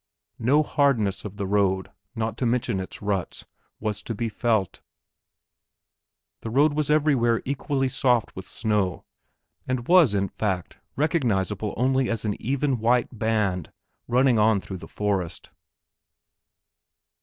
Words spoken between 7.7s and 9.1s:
soft with snow